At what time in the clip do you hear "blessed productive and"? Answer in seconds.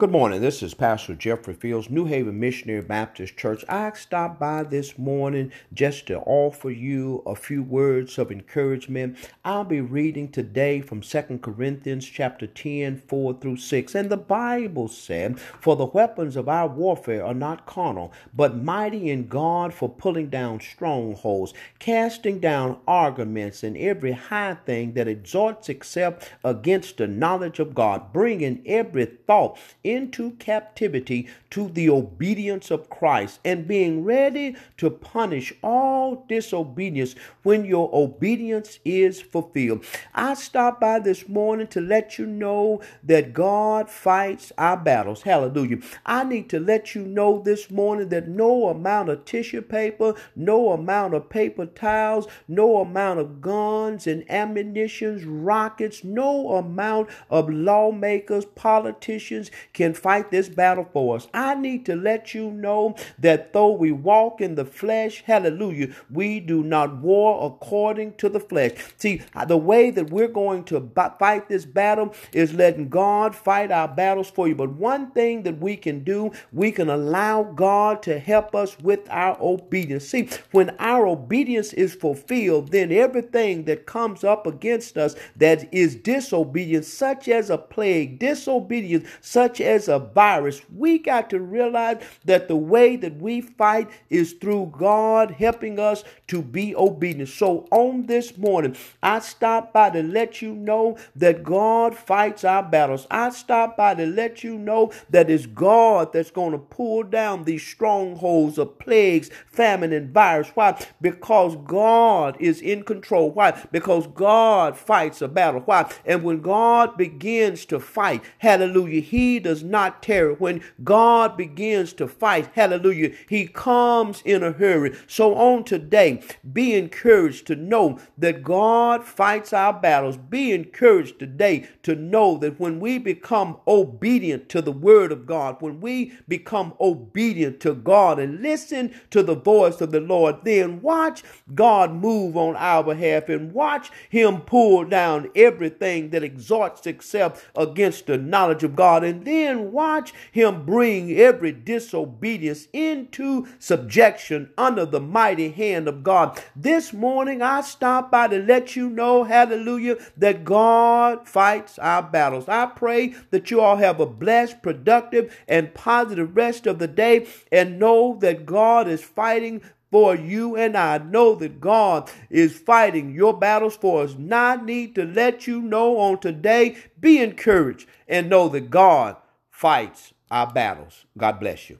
164.06-165.74